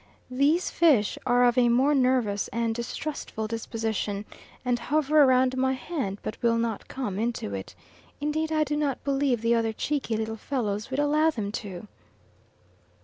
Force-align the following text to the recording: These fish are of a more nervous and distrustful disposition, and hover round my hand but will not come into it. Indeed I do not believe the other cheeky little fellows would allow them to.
These 0.31 0.71
fish 0.71 1.19
are 1.27 1.43
of 1.43 1.59
a 1.59 1.69
more 1.69 1.93
nervous 1.93 2.47
and 2.47 2.73
distrustful 2.73 3.45
disposition, 3.47 4.25
and 4.65 4.79
hover 4.79 5.23
round 5.27 5.55
my 5.55 5.73
hand 5.73 6.17
but 6.23 6.41
will 6.41 6.57
not 6.57 6.87
come 6.87 7.19
into 7.19 7.53
it. 7.53 7.75
Indeed 8.19 8.51
I 8.51 8.63
do 8.63 8.75
not 8.75 9.03
believe 9.03 9.41
the 9.43 9.53
other 9.53 9.73
cheeky 9.73 10.17
little 10.17 10.37
fellows 10.37 10.89
would 10.89 10.97
allow 10.99 11.29
them 11.29 11.51
to. 11.51 11.87